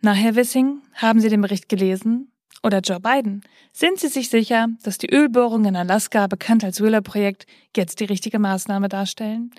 Na, 0.00 0.12
Herr 0.12 0.34
Wissing, 0.34 0.82
haben 0.94 1.20
Sie 1.20 1.28
den 1.28 1.40
Bericht 1.40 1.68
gelesen? 1.68 2.32
Oder 2.66 2.80
Joe 2.80 2.98
Biden? 2.98 3.42
Sind 3.72 4.00
Sie 4.00 4.08
sich 4.08 4.28
sicher, 4.28 4.66
dass 4.82 4.98
die 4.98 5.08
Ölbohrungen 5.08 5.66
in 5.66 5.76
Alaska, 5.76 6.26
bekannt 6.26 6.64
als 6.64 6.82
Wheeler-Projekt, 6.82 7.46
jetzt 7.76 8.00
die 8.00 8.06
richtige 8.06 8.40
Maßnahme 8.40 8.88
darstellen? 8.88 9.52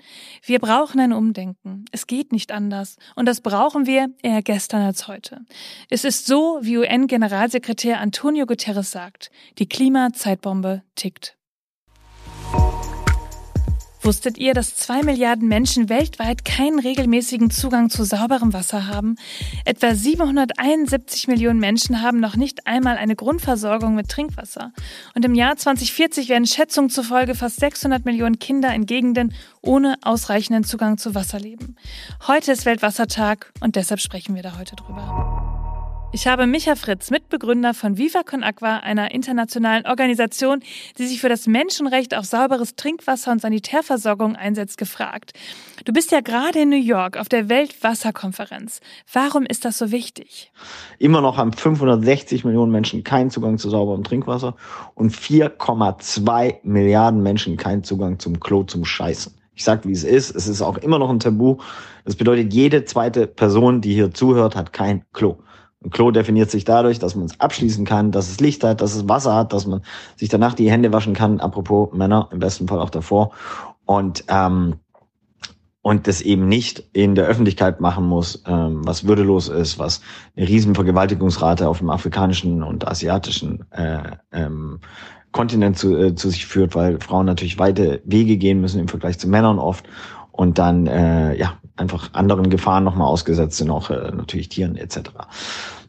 Wir 0.44 0.58
brauchen 0.58 1.00
ein 1.00 1.14
Umdenken. 1.14 1.86
Es 1.90 2.06
geht 2.06 2.32
nicht 2.32 2.52
anders. 2.52 2.96
Und 3.16 3.24
das 3.24 3.40
brauchen 3.40 3.86
wir 3.86 4.08
eher 4.22 4.42
gestern 4.42 4.82
als 4.82 5.08
heute. 5.08 5.40
Es 5.88 6.04
ist 6.04 6.26
so, 6.26 6.58
wie 6.60 6.76
UN-Generalsekretär 6.76 7.98
Antonio 7.98 8.44
Guterres 8.44 8.90
sagt. 8.90 9.30
Die 9.58 9.66
Klimazeitbombe 9.66 10.82
tickt. 10.94 11.38
Wusstet 14.08 14.38
ihr, 14.38 14.54
dass 14.54 14.74
zwei 14.74 15.02
Milliarden 15.02 15.48
Menschen 15.48 15.90
weltweit 15.90 16.42
keinen 16.42 16.78
regelmäßigen 16.78 17.50
Zugang 17.50 17.90
zu 17.90 18.04
sauberem 18.04 18.54
Wasser 18.54 18.86
haben? 18.86 19.16
Etwa 19.66 19.94
771 19.94 21.28
Millionen 21.28 21.60
Menschen 21.60 22.00
haben 22.00 22.18
noch 22.18 22.34
nicht 22.34 22.66
einmal 22.66 22.96
eine 22.96 23.16
Grundversorgung 23.16 23.94
mit 23.94 24.08
Trinkwasser. 24.08 24.72
Und 25.14 25.26
im 25.26 25.34
Jahr 25.34 25.58
2040 25.58 26.30
werden 26.30 26.46
Schätzungen 26.46 26.88
zufolge 26.88 27.34
fast 27.34 27.60
600 27.60 28.06
Millionen 28.06 28.38
Kinder 28.38 28.74
in 28.74 28.86
Gegenden 28.86 29.34
ohne 29.60 29.98
ausreichenden 30.00 30.64
Zugang 30.64 30.96
zu 30.96 31.14
Wasser 31.14 31.38
leben. 31.38 31.76
Heute 32.26 32.52
ist 32.52 32.64
Weltwassertag 32.64 33.52
und 33.60 33.76
deshalb 33.76 34.00
sprechen 34.00 34.34
wir 34.34 34.42
da 34.42 34.56
heute 34.56 34.74
drüber. 34.74 35.57
Ich 36.10 36.26
habe 36.26 36.46
Micha 36.46 36.74
Fritz, 36.74 37.10
Mitbegründer 37.10 37.74
von 37.74 37.98
Viva 37.98 38.22
Con 38.22 38.42
Aqua, 38.42 38.78
einer 38.78 39.10
internationalen 39.10 39.84
Organisation, 39.84 40.60
die 40.96 41.06
sich 41.06 41.20
für 41.20 41.28
das 41.28 41.46
Menschenrecht 41.46 42.16
auf 42.16 42.24
sauberes 42.24 42.76
Trinkwasser 42.76 43.30
und 43.30 43.42
Sanitärversorgung 43.42 44.34
einsetzt, 44.34 44.78
gefragt. 44.78 45.32
Du 45.84 45.92
bist 45.92 46.10
ja 46.10 46.22
gerade 46.22 46.60
in 46.60 46.70
New 46.70 46.80
York 46.80 47.18
auf 47.18 47.28
der 47.28 47.50
Weltwasserkonferenz. 47.50 48.80
Warum 49.12 49.44
ist 49.44 49.66
das 49.66 49.76
so 49.76 49.90
wichtig? 49.90 50.50
Immer 50.98 51.20
noch 51.20 51.36
haben 51.36 51.52
560 51.52 52.42
Millionen 52.42 52.72
Menschen 52.72 53.04
keinen 53.04 53.28
Zugang 53.28 53.58
zu 53.58 53.68
sauberem 53.68 54.02
Trinkwasser 54.02 54.56
und 54.94 55.14
4,2 55.14 56.60
Milliarden 56.62 57.22
Menschen 57.22 57.58
keinen 57.58 57.84
Zugang 57.84 58.18
zum 58.18 58.40
Klo 58.40 58.62
zum 58.62 58.86
Scheißen. 58.86 59.34
Ich 59.54 59.64
sage, 59.64 59.86
wie 59.86 59.92
es 59.92 60.04
ist. 60.04 60.34
Es 60.34 60.48
ist 60.48 60.62
auch 60.62 60.78
immer 60.78 60.98
noch 60.98 61.10
ein 61.10 61.18
Tabu. 61.20 61.58
Das 62.06 62.16
bedeutet, 62.16 62.54
jede 62.54 62.86
zweite 62.86 63.26
Person, 63.26 63.82
die 63.82 63.92
hier 63.92 64.14
zuhört, 64.14 64.56
hat 64.56 64.72
kein 64.72 65.04
Klo. 65.12 65.36
Ein 65.84 65.90
Klo 65.90 66.10
definiert 66.10 66.50
sich 66.50 66.64
dadurch, 66.64 66.98
dass 66.98 67.14
man 67.14 67.26
es 67.26 67.38
abschließen 67.38 67.84
kann, 67.84 68.10
dass 68.10 68.28
es 68.28 68.40
Licht 68.40 68.64
hat, 68.64 68.80
dass 68.80 68.96
es 68.96 69.08
Wasser 69.08 69.34
hat, 69.34 69.52
dass 69.52 69.66
man 69.66 69.82
sich 70.16 70.28
danach 70.28 70.54
die 70.54 70.70
Hände 70.70 70.92
waschen 70.92 71.14
kann. 71.14 71.40
Apropos 71.40 71.92
Männer, 71.92 72.28
im 72.32 72.40
besten 72.40 72.66
Fall 72.66 72.80
auch 72.80 72.90
davor. 72.90 73.30
Und 73.84 74.24
ähm, 74.28 74.74
und 75.88 76.06
das 76.06 76.20
eben 76.20 76.48
nicht 76.48 76.82
in 76.92 77.14
der 77.14 77.26
Öffentlichkeit 77.26 77.80
machen 77.80 78.04
muss, 78.06 78.42
ähm, 78.46 78.80
was 78.84 79.06
würdelos 79.06 79.48
ist, 79.48 79.78
was 79.78 80.02
eine 80.36 80.46
riesen 80.46 80.74
Vergewaltigungsrate 80.74 81.66
auf 81.66 81.78
dem 81.78 81.88
afrikanischen 81.88 82.62
und 82.62 82.86
asiatischen 82.86 83.64
äh, 83.70 84.02
ähm, 84.32 84.80
Kontinent 85.32 85.78
zu, 85.78 85.96
äh, 85.96 86.14
zu 86.14 86.30
sich 86.30 86.46
führt, 86.46 86.74
weil 86.74 87.00
Frauen 87.00 87.26
natürlich 87.26 87.58
weite 87.58 88.02
Wege 88.04 88.36
gehen 88.36 88.60
müssen 88.60 88.80
im 88.80 88.88
Vergleich 88.88 89.18
zu 89.18 89.28
Männern 89.28 89.58
oft 89.58 89.88
und 90.32 90.58
dann 90.58 90.86
äh, 90.88 91.34
ja 91.36 91.58
einfach 91.78 92.10
anderen 92.12 92.50
Gefahren 92.50 92.84
nochmal 92.84 93.08
ausgesetzt 93.08 93.56
sind, 93.58 93.70
auch 93.70 93.90
äh, 93.90 94.12
natürlich 94.12 94.48
Tieren 94.48 94.76
etc. 94.76 95.10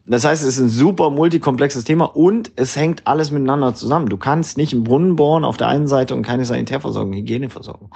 Das 0.06 0.24
heißt, 0.24 0.42
es 0.42 0.56
ist 0.56 0.60
ein 0.60 0.68
super 0.68 1.10
multikomplexes 1.10 1.84
Thema 1.84 2.04
und 2.04 2.50
es 2.56 2.74
hängt 2.74 3.06
alles 3.06 3.30
miteinander 3.30 3.74
zusammen. 3.74 4.08
Du 4.08 4.16
kannst 4.16 4.56
nicht 4.56 4.72
einen 4.72 4.84
Brunnen 4.84 5.16
bohren 5.16 5.44
auf 5.44 5.56
der 5.56 5.68
einen 5.68 5.86
Seite 5.86 6.14
und 6.14 6.22
keine 6.22 6.44
Sanitärversorgung, 6.44 7.12
Hygieneversorgung. 7.12 7.90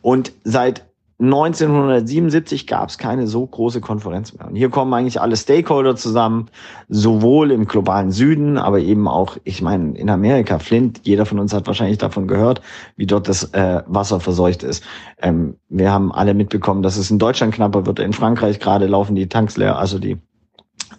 Und 0.00 0.32
seit 0.44 0.87
1977 1.20 2.68
gab 2.68 2.90
es 2.90 2.96
keine 2.96 3.26
so 3.26 3.44
große 3.44 3.80
Konferenz 3.80 4.34
mehr. 4.34 4.46
Und 4.46 4.54
hier 4.54 4.70
kommen 4.70 4.94
eigentlich 4.94 5.20
alle 5.20 5.36
Stakeholder 5.36 5.96
zusammen, 5.96 6.46
sowohl 6.88 7.50
im 7.50 7.66
globalen 7.66 8.12
Süden, 8.12 8.56
aber 8.56 8.78
eben 8.78 9.08
auch, 9.08 9.36
ich 9.42 9.60
meine, 9.60 9.98
in 9.98 10.10
Amerika, 10.10 10.60
Flint, 10.60 11.00
jeder 11.02 11.26
von 11.26 11.40
uns 11.40 11.52
hat 11.52 11.66
wahrscheinlich 11.66 11.98
davon 11.98 12.28
gehört, 12.28 12.62
wie 12.94 13.06
dort 13.06 13.28
das 13.28 13.52
äh, 13.52 13.82
Wasser 13.86 14.20
verseucht 14.20 14.62
ist. 14.62 14.84
Ähm, 15.20 15.56
wir 15.68 15.90
haben 15.90 16.12
alle 16.12 16.34
mitbekommen, 16.34 16.82
dass 16.82 16.96
es 16.96 17.10
in 17.10 17.18
Deutschland 17.18 17.52
knapper 17.52 17.84
wird. 17.84 17.98
In 17.98 18.12
Frankreich 18.12 18.60
gerade 18.60 18.86
laufen 18.86 19.16
die 19.16 19.28
Tanks 19.28 19.56
leer, 19.56 19.76
also 19.76 19.98
die 19.98 20.18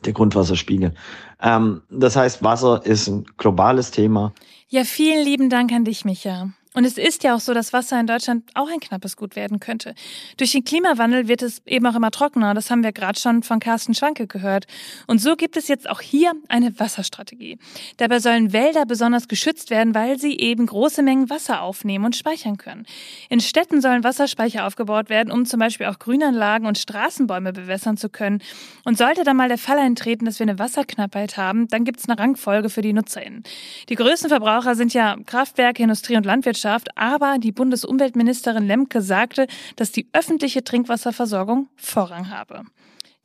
der 0.05 0.13
Grundwasserspiegel. 0.13 0.93
Ähm, 1.41 1.81
das 1.89 2.15
heißt, 2.15 2.43
Wasser 2.43 2.85
ist 2.85 3.07
ein 3.07 3.25
globales 3.38 3.91
Thema. 3.91 4.33
Ja, 4.67 4.83
vielen 4.83 5.23
lieben 5.23 5.49
Dank 5.49 5.71
an 5.71 5.85
dich, 5.85 6.05
Micha. 6.05 6.49
Und 6.75 6.85
es 6.85 6.99
ist 6.99 7.23
ja 7.23 7.33
auch 7.33 7.39
so, 7.39 7.55
dass 7.55 7.73
Wasser 7.73 7.99
in 7.99 8.05
Deutschland 8.05 8.43
auch 8.53 8.69
ein 8.69 8.79
knappes 8.79 9.17
Gut 9.17 9.35
werden 9.35 9.59
könnte. 9.59 9.95
Durch 10.38 10.51
den 10.51 10.63
Klimawandel 10.63 11.27
wird 11.27 11.41
es 11.41 11.63
eben 11.65 11.88
auch 11.88 11.95
immer 11.95 12.11
trockener. 12.11 12.53
Das 12.53 12.69
haben 12.69 12.83
wir 12.83 12.91
gerade 12.91 13.19
schon 13.19 13.41
von 13.41 13.59
Carsten 13.59 13.95
Schwanke 13.95 14.27
gehört. 14.27 14.67
Und 15.07 15.19
so 15.19 15.35
gibt 15.35 15.57
es 15.57 15.67
jetzt 15.67 15.89
auch 15.89 15.99
hier 15.99 16.31
eine 16.47 16.79
Wasserstrategie. 16.79 17.57
Dabei 17.97 18.19
sollen 18.19 18.53
Wälder 18.53 18.85
besonders 18.85 19.27
geschützt 19.27 19.71
werden, 19.71 19.95
weil 19.95 20.19
sie 20.19 20.38
eben 20.38 20.67
große 20.67 21.01
Mengen 21.01 21.31
Wasser 21.31 21.63
aufnehmen 21.63 22.05
und 22.05 22.15
speichern 22.15 22.57
können. 22.57 22.85
In 23.29 23.39
Städten 23.39 23.81
sollen 23.81 24.03
Wasserspeicher 24.03 24.67
aufgebaut 24.67 25.09
werden, 25.09 25.31
um 25.31 25.47
zum 25.47 25.59
Beispiel 25.59 25.88
auch 25.88 25.97
Grünanlagen 25.97 26.67
und 26.67 26.77
Straßenbäume 26.77 27.51
bewässern 27.51 27.97
zu 27.97 28.09
können. 28.09 28.43
Und 28.85 28.95
sollte 28.95 29.23
dann 29.23 29.38
mal 29.38 29.49
der 29.49 29.57
Fall 29.57 29.79
eintreten, 29.79 30.25
dass 30.25 30.38
wir 30.38 30.45
eine 30.45 30.59
Wasserknappheit 30.59 31.35
haben, 31.35 31.67
dann 31.67 31.83
gibt 31.83 31.99
es 31.99 32.07
eine 32.07 32.19
Rangfolge 32.19 32.69
für 32.69 32.83
die 32.83 32.93
NutzerInnen. 32.93 33.41
Die 33.89 33.95
größten 33.95 34.29
Verbraucher 34.29 34.75
sind 34.75 34.93
ja 34.93 35.17
Kraftwerke, 35.25 35.81
Industrie 35.81 36.15
und 36.15 36.27
Landwirtschaft. 36.27 36.59
Landwirtschaft, 36.63 36.98
aber 36.98 37.38
die 37.39 37.51
Bundesumweltministerin 37.51 38.68
Lemke 38.68 39.01
sagte, 39.01 39.48
dass 39.75 39.92
die 39.92 40.08
öffentliche 40.13 40.63
Trinkwasserversorgung 40.63 41.70
Vorrang 41.75 42.30
habe. 42.30 42.63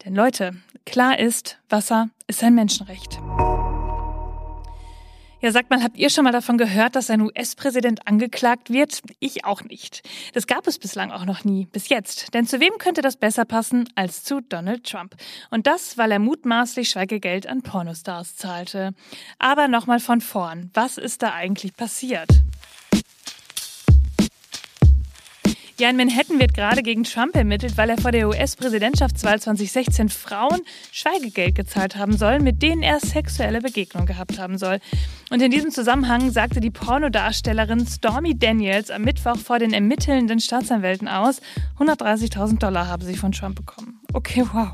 Denn 0.05 0.14
Leute, 0.14 0.57
klar 0.85 1.19
ist, 1.19 1.59
Wasser 1.69 2.11
ist 2.26 2.43
ein 2.43 2.55
Menschenrecht. 2.55 3.19
Ja, 5.45 5.53
sagt 5.53 5.69
mal, 5.69 5.83
habt 5.83 5.99
ihr 5.99 6.09
schon 6.09 6.25
mal 6.25 6.33
davon 6.33 6.57
gehört, 6.57 6.97
dass 6.97 7.11
ein 7.11 7.21
US-Präsident 7.21 8.09
angeklagt 8.09 8.71
wird? 8.71 9.03
Ich 9.21 9.45
auch 9.45 9.62
nicht. 9.62 10.00
Das 10.33 10.47
gab 10.47 10.67
es 10.67 10.79
bislang 10.79 11.11
auch 11.11 11.26
noch 11.26 11.45
nie, 11.45 11.67
bis 11.67 11.91
jetzt. 11.91 12.33
Denn 12.33 12.47
zu 12.47 12.61
wem 12.61 12.79
könnte 12.79 13.03
das 13.03 13.19
besser 13.19 13.45
passen 13.45 13.87
als 13.95 14.25
zu 14.25 14.41
Donald 14.41 14.85
Trump? 14.85 15.14
Und 15.50 15.67
das, 15.67 15.99
weil 15.99 16.12
er 16.12 16.19
mutmaßlich 16.19 16.88
Schweigegeld 16.88 17.47
an 17.47 17.61
Pornostars 17.61 18.37
zahlte. 18.37 18.95
Aber 19.38 19.69
nochmal 19.69 20.00
von 20.00 20.23
vorn. 20.23 20.71
Was 20.73 20.97
ist 20.97 21.23
da 21.23 21.35
eigentlich 21.35 21.75
passiert? 21.75 22.31
Ja, 25.76 25.90
in 25.90 25.97
Manhattan 25.97 26.38
wird 26.38 26.54
gerade 26.54 26.85
gegen 26.85 27.02
Trump 27.02 27.35
ermittelt, 27.35 27.76
weil 27.76 27.90
er 27.90 27.99
vor 27.99 28.12
der 28.12 28.28
US-Präsidentschaftswahl 28.28 29.40
2016 29.40 30.09
Frauen 30.09 30.61
Schweigegeld 30.93 31.57
gezahlt 31.57 31.97
haben 31.97 32.16
soll, 32.16 32.38
mit 32.38 32.62
denen 32.62 32.85
er 32.85 33.00
sexuelle 33.00 33.61
Begegnungen 33.61 34.07
gehabt 34.07 34.38
haben 34.38 34.57
soll. 34.57 34.78
Und 35.31 35.43
in 35.43 35.50
diesem 35.50 35.73
Zusammenhang 35.73 36.31
sagte 36.31 36.61
die 36.61 36.71
Pornodarstellerin 36.71 37.88
Stormy 37.88 38.38
Daniels 38.38 38.93
am 38.93 39.02
Mittwoch 39.02 39.37
vor 39.37 39.59
den 39.59 39.73
ermittelnden 39.73 40.38
Staatsanwälten 40.38 41.09
aus, 41.09 41.40
130.000 41.81 42.61
Dollar 42.61 42.87
habe 42.87 43.04
sie 43.04 43.16
von 43.16 43.33
Trump 43.33 43.57
bekommen. 43.57 43.99
Okay, 44.12 44.45
wow. 44.52 44.69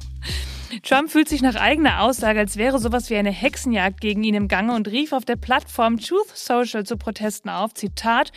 Trump 0.83 1.11
fühlt 1.11 1.31
sich 1.31 1.41
nach 1.41 1.57
eigener 1.57 2.03
Aussage, 2.03 2.39
als 2.39 2.59
wäre 2.59 2.79
sowas 2.79 3.09
wie 3.09 3.17
eine 3.17 3.33
Hexenjagd 3.33 4.03
gegen 4.03 4.23
ihn 4.23 4.35
im 4.35 4.49
Gange 4.49 4.75
und 4.75 4.87
rief 4.87 5.13
auf 5.13 5.25
der 5.25 5.37
Plattform 5.37 5.99
Truth 5.99 6.29
Social 6.35 6.85
zu 6.85 6.99
Protesten 6.99 7.49
auf. 7.49 7.73
Zitat, 7.73 8.33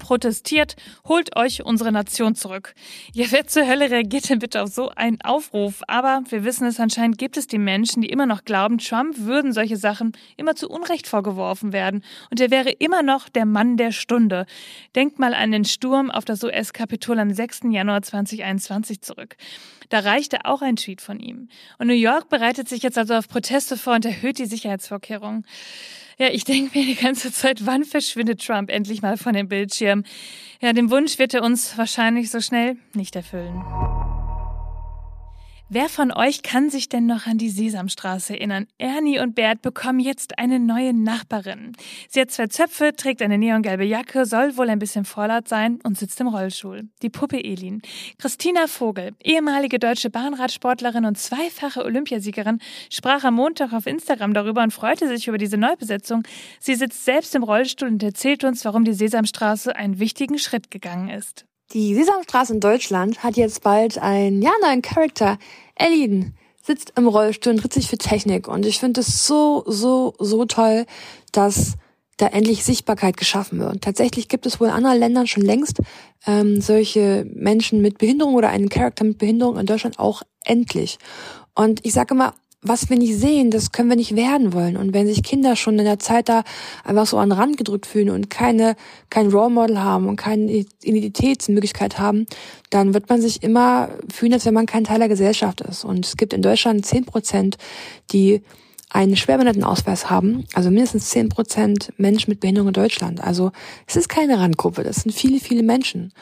protestiert, 0.00 0.74
holt 1.06 1.36
euch 1.36 1.64
unsere 1.64 1.92
Nation 1.92 2.34
zurück. 2.34 2.74
Ja, 3.12 3.26
wer 3.30 3.46
zur 3.46 3.68
Hölle 3.68 3.90
reagiert 3.90 4.28
denn 4.28 4.40
bitte 4.40 4.62
auf 4.62 4.70
so 4.70 4.88
einen 4.88 5.20
Aufruf? 5.20 5.82
Aber 5.86 6.24
wir 6.28 6.42
wissen 6.44 6.66
es, 6.66 6.80
anscheinend 6.80 7.18
gibt 7.18 7.36
es 7.36 7.46
die 7.46 7.58
Menschen, 7.58 8.02
die 8.02 8.08
immer 8.08 8.26
noch 8.26 8.44
glauben, 8.44 8.78
Trump 8.78 9.18
würden 9.18 9.52
solche 9.52 9.76
Sachen 9.76 10.12
immer 10.36 10.56
zu 10.56 10.68
Unrecht 10.68 11.06
vorgeworfen 11.06 11.72
werden 11.72 12.02
und 12.30 12.40
er 12.40 12.50
wäre 12.50 12.70
immer 12.70 13.04
noch 13.04 13.28
der 13.28 13.46
Mann 13.46 13.76
der 13.76 13.92
Stunde. 13.92 14.46
Denkt 14.96 15.20
mal 15.20 15.34
an 15.34 15.52
den 15.52 15.64
Sturm 15.64 16.10
auf 16.10 16.24
das 16.24 16.42
US-Kapitol 16.42 17.20
am 17.20 17.30
6. 17.30 17.60
Januar 17.70 18.02
2021 18.02 19.02
zurück. 19.02 19.36
Da 19.90 19.98
reichte 20.00 20.44
auch 20.44 20.62
ein 20.62 20.76
Tweet 20.76 21.00
von 21.00 21.20
ihm. 21.20 21.48
Und 21.78 21.88
New 21.88 21.94
York 21.94 22.28
bereitet 22.28 22.68
sich 22.68 22.82
jetzt 22.82 22.96
also 22.96 23.14
auf 23.14 23.28
Proteste 23.28 23.76
vor 23.76 23.94
und 23.94 24.04
erhöht 24.04 24.38
die 24.38 24.46
Sicherheitsvorkehrungen. 24.46 25.44
Ja, 26.20 26.28
ich 26.28 26.44
denke 26.44 26.78
mir 26.78 26.84
die 26.84 26.96
ganze 26.96 27.32
Zeit, 27.32 27.64
wann 27.64 27.82
verschwindet 27.82 28.44
Trump 28.44 28.70
endlich 28.70 29.00
mal 29.00 29.16
von 29.16 29.32
dem 29.32 29.48
Bildschirm? 29.48 30.04
Ja, 30.60 30.74
den 30.74 30.90
Wunsch 30.90 31.18
wird 31.18 31.32
er 31.32 31.42
uns 31.42 31.78
wahrscheinlich 31.78 32.30
so 32.30 32.42
schnell 32.42 32.76
nicht 32.92 33.16
erfüllen. 33.16 33.64
Wer 35.72 35.88
von 35.88 36.10
euch 36.10 36.42
kann 36.42 36.68
sich 36.68 36.88
denn 36.88 37.06
noch 37.06 37.28
an 37.28 37.38
die 37.38 37.48
Sesamstraße 37.48 38.32
erinnern? 38.32 38.66
Ernie 38.78 39.20
und 39.20 39.36
Bert 39.36 39.62
bekommen 39.62 40.00
jetzt 40.00 40.36
eine 40.36 40.58
neue 40.58 40.92
Nachbarin. 40.92 41.76
Sie 42.08 42.20
hat 42.20 42.32
zwei 42.32 42.48
Zöpfe, 42.48 42.92
trägt 42.96 43.22
eine 43.22 43.38
neongelbe 43.38 43.84
Jacke, 43.84 44.26
soll 44.26 44.56
wohl 44.56 44.68
ein 44.68 44.80
bisschen 44.80 45.04
vorlaut 45.04 45.46
sein 45.46 45.78
und 45.84 45.96
sitzt 45.96 46.20
im 46.20 46.26
Rollstuhl. 46.26 46.88
Die 47.02 47.08
Puppe 47.08 47.44
Elin. 47.44 47.82
Christina 48.18 48.66
Vogel, 48.66 49.12
ehemalige 49.22 49.78
deutsche 49.78 50.10
Bahnradsportlerin 50.10 51.04
und 51.04 51.18
zweifache 51.18 51.84
Olympiasiegerin, 51.84 52.58
sprach 52.90 53.22
am 53.22 53.34
Montag 53.34 53.72
auf 53.72 53.86
Instagram 53.86 54.34
darüber 54.34 54.64
und 54.64 54.72
freute 54.72 55.06
sich 55.06 55.28
über 55.28 55.38
diese 55.38 55.56
Neubesetzung. 55.56 56.24
Sie 56.58 56.74
sitzt 56.74 57.04
selbst 57.04 57.32
im 57.36 57.44
Rollstuhl 57.44 57.86
und 57.86 58.02
erzählt 58.02 58.42
uns, 58.42 58.64
warum 58.64 58.84
die 58.84 58.92
Sesamstraße 58.92 59.76
einen 59.76 60.00
wichtigen 60.00 60.38
Schritt 60.38 60.72
gegangen 60.72 61.10
ist. 61.10 61.46
Die 61.72 61.94
Sesamstraße 61.94 62.54
in 62.54 62.60
Deutschland 62.60 63.22
hat 63.22 63.36
jetzt 63.36 63.62
bald 63.62 63.96
einen, 63.98 64.42
ja, 64.42 64.50
neuen 64.60 64.82
Charakter. 64.82 65.38
Ellin 65.76 66.34
sitzt 66.60 66.94
im 66.96 67.06
Rollstuhl 67.06 67.52
und 67.52 67.60
tritt 67.60 67.72
sich 67.72 67.88
für 67.88 67.96
Technik. 67.96 68.48
Und 68.48 68.66
ich 68.66 68.80
finde 68.80 69.02
es 69.02 69.24
so, 69.24 69.62
so, 69.66 70.14
so 70.18 70.46
toll, 70.46 70.84
dass 71.30 71.74
da 72.16 72.26
endlich 72.26 72.64
Sichtbarkeit 72.64 73.16
geschaffen 73.16 73.60
wird. 73.60 73.82
Tatsächlich 73.82 74.28
gibt 74.28 74.46
es 74.46 74.60
wohl 74.60 74.66
in 74.66 74.74
anderen 74.74 74.98
Ländern 74.98 75.26
schon 75.28 75.44
längst 75.44 75.78
ähm, 76.26 76.60
solche 76.60 77.24
Menschen 77.32 77.80
mit 77.80 77.98
Behinderung 77.98 78.34
oder 78.34 78.50
einen 78.50 78.68
Charakter 78.68 79.04
mit 79.04 79.18
Behinderung 79.18 79.56
in 79.56 79.66
Deutschland 79.66 80.00
auch 80.00 80.22
endlich. 80.44 80.98
Und 81.54 81.86
ich 81.86 81.92
sage 81.92 82.14
immer, 82.14 82.34
was 82.62 82.90
wir 82.90 82.98
nicht 82.98 83.16
sehen, 83.16 83.50
das 83.50 83.72
können 83.72 83.88
wir 83.88 83.96
nicht 83.96 84.16
werden 84.16 84.52
wollen. 84.52 84.76
Und 84.76 84.92
wenn 84.92 85.06
sich 85.06 85.22
Kinder 85.22 85.56
schon 85.56 85.78
in 85.78 85.86
der 85.86 85.98
Zeit 85.98 86.28
da 86.28 86.44
einfach 86.84 87.06
so 87.06 87.16
an 87.16 87.30
den 87.30 87.38
Rand 87.38 87.56
gedrückt 87.56 87.86
fühlen 87.86 88.10
und 88.10 88.28
keine, 88.28 88.76
kein 89.08 89.28
Role 89.28 89.50
Model 89.50 89.82
haben 89.82 90.08
und 90.08 90.16
keine 90.16 90.66
Identitätsmöglichkeit 90.82 91.98
haben, 91.98 92.26
dann 92.68 92.92
wird 92.92 93.08
man 93.08 93.22
sich 93.22 93.42
immer 93.42 93.88
fühlen, 94.12 94.34
als 94.34 94.44
wenn 94.44 94.54
man 94.54 94.66
kein 94.66 94.84
Teil 94.84 94.98
der 94.98 95.08
Gesellschaft 95.08 95.62
ist. 95.62 95.84
Und 95.84 96.04
es 96.04 96.16
gibt 96.18 96.34
in 96.34 96.42
Deutschland 96.42 96.84
zehn 96.84 97.06
Prozent, 97.06 97.56
die 98.12 98.42
einen 98.90 99.16
Schwerbehindertenausweis 99.16 100.10
haben, 100.10 100.44
also 100.52 100.68
mindestens 100.70 101.10
zehn 101.10 101.28
Prozent 101.28 101.92
Menschen 101.96 102.30
mit 102.30 102.40
Behinderung 102.40 102.68
in 102.68 102.74
Deutschland. 102.74 103.22
Also 103.22 103.52
es 103.86 103.96
ist 103.96 104.08
keine 104.08 104.38
Randgruppe, 104.38 104.82
das 104.82 104.96
sind 104.96 105.12
viele, 105.12 105.38
viele 105.38 105.62
Menschen. 105.62 106.12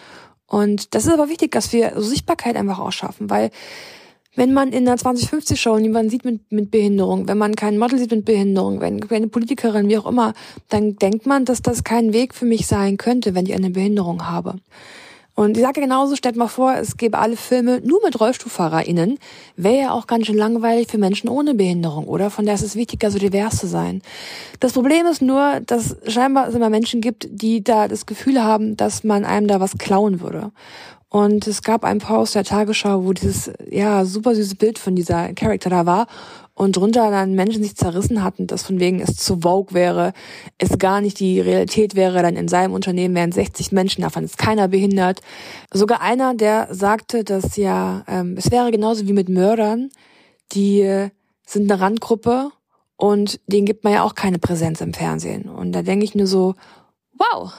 Und 0.47 0.95
das 0.95 1.07
ist 1.07 1.12
aber 1.12 1.28
wichtig, 1.28 1.50
dass 1.50 1.73
wir 1.73 1.95
so 1.97 2.02
Sichtbarkeit 2.02 2.57
einfach 2.57 2.78
ausschaffen, 2.78 3.28
weil 3.28 3.50
wenn 4.38 4.52
man 4.52 4.68
in 4.68 4.87
einer 4.87 4.97
2050-Show 4.97 5.78
jemanden 5.78 6.11
sieht 6.11 6.25
mit, 6.25 6.52
mit 6.52 6.71
Behinderung, 6.71 7.26
wenn 7.26 7.38
man 7.38 7.57
keinen 7.57 7.76
Model 7.76 7.99
sieht 7.99 8.12
mit 8.12 8.25
Behinderung, 8.25 8.80
wenn 8.80 9.00
keine 9.00 9.26
Politikerin, 9.26 9.88
wie 9.88 9.99
auch 9.99 10.07
immer, 10.07 10.33
dann 10.68 10.95
denkt 10.95 11.26
man, 11.26 11.45
dass 11.45 11.61
das 11.61 11.83
kein 11.83 12.12
Weg 12.12 12.35
für 12.35 12.45
mich 12.45 12.68
sein 12.68 12.99
könnte, 12.99 13.35
wenn 13.35 13.47
ich 13.47 13.54
eine 13.54 13.71
Behinderung 13.71 14.28
habe. 14.28 14.54
Und 15.35 15.57
ich 15.57 15.62
sage 15.64 15.80
genauso, 15.80 16.14
stellt 16.14 16.37
mal 16.37 16.47
vor, 16.47 16.75
es 16.75 16.97
gäbe 16.97 17.18
alle 17.18 17.37
Filme 17.37 17.80
nur 17.85 18.00
mit 18.04 18.21
RollstuhlfahrerInnen, 18.21 19.18
wäre 19.57 19.78
ja 19.78 19.90
auch 19.90 20.07
ganz 20.07 20.26
schön 20.26 20.37
langweilig 20.37 20.88
für 20.88 20.99
Menschen 20.99 21.28
ohne 21.28 21.54
Behinderung, 21.54 22.07
oder? 22.07 22.30
Von 22.30 22.45
daher 22.45 22.61
ist 22.61 22.64
es 22.64 22.76
wichtiger, 22.76 23.11
so 23.11 23.18
divers 23.18 23.57
zu 23.57 23.66
sein. 23.66 24.02
Das 24.61 24.73
Problem 24.73 25.07
ist 25.07 25.21
nur, 25.21 25.61
dass 25.66 25.97
scheinbar 26.07 26.49
es 26.49 26.54
immer 26.54 26.71
Menschen 26.71 27.00
gibt, 27.00 27.28
die 27.30 27.64
da 27.64 27.88
das 27.88 28.07
Gefühl 28.07 28.42
haben, 28.42 28.76
dass 28.76 29.02
man 29.02 29.25
einem 29.25 29.49
da 29.49 29.59
was 29.59 29.78
klauen 29.78 30.21
würde. 30.21 30.52
Und 31.10 31.46
es 31.46 31.62
gab 31.62 31.84
einen 31.84 32.00
Post 32.00 32.34
der 32.34 32.44
Tagesschau, 32.44 33.04
wo 33.04 33.12
dieses, 33.14 33.50
ja, 33.70 34.04
super 34.04 34.34
süße 34.34 34.56
Bild 34.56 34.78
von 34.78 34.94
dieser 34.94 35.32
Charakter 35.32 35.70
da 35.70 35.86
war 35.86 36.06
und 36.58 36.76
drunter 36.76 37.10
dann 37.10 37.34
Menschen 37.34 37.62
sich 37.62 37.76
zerrissen 37.76 38.22
hatten, 38.22 38.46
dass 38.46 38.64
von 38.64 38.78
wegen 38.78 39.00
es 39.00 39.16
zu 39.16 39.40
Vogue 39.40 39.72
wäre, 39.72 40.12
es 40.58 40.76
gar 40.78 41.00
nicht 41.00 41.20
die 41.20 41.40
Realität 41.40 41.94
wäre, 41.94 42.20
dann 42.20 42.36
in 42.36 42.48
seinem 42.48 42.74
Unternehmen 42.74 43.14
wären 43.14 43.32
60 43.32 43.72
Menschen, 43.72 44.02
davon 44.02 44.24
ist 44.24 44.36
keiner 44.36 44.68
behindert. 44.68 45.20
Sogar 45.72 46.02
einer, 46.02 46.34
der 46.34 46.68
sagte, 46.70 47.24
dass 47.24 47.56
ja, 47.56 48.04
ähm, 48.06 48.34
es 48.36 48.50
wäre 48.50 48.70
genauso 48.70 49.06
wie 49.06 49.12
mit 49.12 49.28
Mördern, 49.28 49.90
die 50.52 50.80
äh, 50.80 51.10
sind 51.46 51.70
eine 51.70 51.80
Randgruppe 51.80 52.50
und 52.96 53.40
denen 53.46 53.64
gibt 53.64 53.84
man 53.84 53.92
ja 53.92 54.02
auch 54.02 54.16
keine 54.16 54.40
Präsenz 54.40 54.80
im 54.80 54.92
Fernsehen. 54.92 55.48
Und 55.48 55.72
da 55.72 55.82
denke 55.82 56.04
ich 56.04 56.16
nur 56.16 56.26
so, 56.26 56.54
wow, 57.18 57.52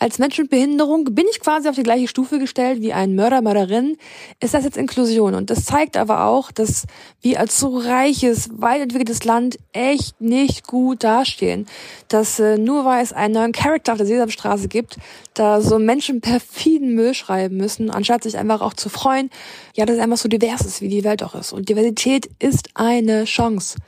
als 0.00 0.20
Mensch 0.20 0.38
mit 0.38 0.50
Behinderung 0.50 1.04
bin 1.12 1.26
ich 1.28 1.40
quasi 1.40 1.68
auf 1.68 1.74
die 1.74 1.82
gleiche 1.82 2.06
Stufe 2.06 2.38
gestellt 2.38 2.80
wie 2.80 2.92
ein 2.92 3.16
Mörder, 3.16 3.42
Mörderin. 3.42 3.96
Ist 4.38 4.54
das 4.54 4.62
jetzt 4.62 4.76
Inklusion? 4.76 5.34
Und 5.34 5.50
das 5.50 5.64
zeigt 5.64 5.96
aber 5.96 6.26
auch, 6.26 6.52
dass 6.52 6.86
wir 7.20 7.40
als 7.40 7.58
so 7.58 7.76
reiches, 7.76 8.48
weit 8.52 8.80
entwickeltes 8.80 9.24
Land 9.24 9.58
echt 9.72 10.20
nicht 10.20 10.68
gut 10.68 11.02
dastehen. 11.02 11.66
Dass 12.06 12.38
äh, 12.38 12.58
nur 12.58 12.84
weil 12.84 13.02
es 13.02 13.12
einen 13.12 13.34
neuen 13.34 13.52
Charakter 13.52 13.90
auf 13.90 13.98
der 13.98 14.06
Sesamstraße 14.06 14.68
gibt, 14.68 14.98
da 15.34 15.60
so 15.60 15.80
Menschen 15.80 16.20
perfiden 16.20 16.94
Müll 16.94 17.14
schreiben 17.14 17.56
müssen, 17.56 17.90
anstatt 17.90 18.22
sich 18.22 18.38
einfach 18.38 18.60
auch 18.60 18.74
zu 18.74 18.90
freuen, 18.90 19.30
ja, 19.74 19.84
dass 19.84 19.96
es 19.96 20.02
einfach 20.02 20.18
so 20.18 20.28
divers 20.28 20.60
ist, 20.60 20.80
wie 20.80 20.88
die 20.88 21.02
Welt 21.02 21.24
auch 21.24 21.34
ist. 21.34 21.52
Und 21.52 21.68
Diversität 21.68 22.30
ist 22.38 22.68
eine 22.74 23.24
Chance 23.24 23.78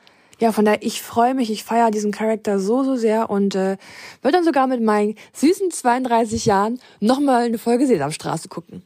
ja, 0.40 0.52
von 0.52 0.64
daher, 0.64 0.82
ich 0.82 1.02
freue 1.02 1.34
mich, 1.34 1.50
ich 1.50 1.64
feiere 1.64 1.90
diesen 1.90 2.12
Charakter 2.12 2.58
so, 2.58 2.82
so 2.82 2.96
sehr 2.96 3.28
und 3.30 3.54
äh, 3.54 3.76
würde 4.22 4.36
dann 4.36 4.44
sogar 4.44 4.66
mit 4.66 4.82
meinen 4.82 5.14
süßen 5.34 5.70
32 5.70 6.46
Jahren 6.46 6.80
nochmal 7.00 7.44
eine 7.44 7.58
Folge 7.58 7.86
Sesamstraße 7.86 8.48
gucken. 8.48 8.82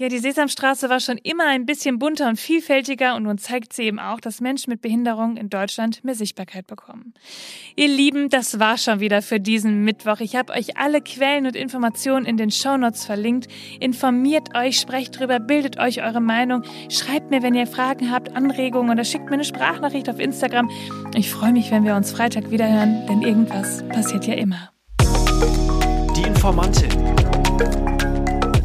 Ja, 0.00 0.08
die 0.08 0.16
Sesamstraße 0.16 0.88
war 0.88 0.98
schon 0.98 1.18
immer 1.18 1.46
ein 1.46 1.66
bisschen 1.66 1.98
bunter 1.98 2.30
und 2.30 2.40
vielfältiger 2.40 3.16
und 3.16 3.24
nun 3.24 3.36
zeigt 3.36 3.74
sie 3.74 3.82
eben 3.82 3.98
auch, 3.98 4.18
dass 4.18 4.40
Menschen 4.40 4.70
mit 4.70 4.80
Behinderung 4.80 5.36
in 5.36 5.50
Deutschland 5.50 6.02
mehr 6.04 6.14
Sichtbarkeit 6.14 6.66
bekommen. 6.66 7.12
Ihr 7.76 7.88
Lieben, 7.88 8.30
das 8.30 8.58
war 8.58 8.78
schon 8.78 9.00
wieder 9.00 9.20
für 9.20 9.40
diesen 9.40 9.84
Mittwoch. 9.84 10.20
Ich 10.20 10.36
habe 10.36 10.54
euch 10.54 10.78
alle 10.78 11.02
Quellen 11.02 11.44
und 11.44 11.54
Informationen 11.54 12.24
in 12.24 12.38
den 12.38 12.50
Shownotes 12.50 13.04
verlinkt. 13.04 13.48
Informiert 13.78 14.56
euch, 14.56 14.80
sprecht 14.80 15.20
drüber, 15.20 15.38
bildet 15.38 15.78
euch 15.78 16.02
eure 16.02 16.22
Meinung, 16.22 16.62
schreibt 16.88 17.30
mir, 17.30 17.42
wenn 17.42 17.54
ihr 17.54 17.66
Fragen 17.66 18.10
habt, 18.10 18.34
Anregungen 18.34 18.90
oder 18.90 19.04
schickt 19.04 19.26
mir 19.26 19.34
eine 19.34 19.44
Sprachnachricht 19.44 20.08
auf 20.08 20.18
Instagram. 20.18 20.70
Ich 21.14 21.30
freue 21.30 21.52
mich, 21.52 21.70
wenn 21.70 21.84
wir 21.84 21.94
uns 21.94 22.10
Freitag 22.10 22.50
wiederhören, 22.50 23.06
denn 23.06 23.20
irgendwas 23.20 23.86
passiert 23.88 24.26
ja 24.26 24.32
immer. 24.32 24.70
Die 26.16 26.22
Informantin. 26.22 26.88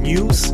News 0.06 0.54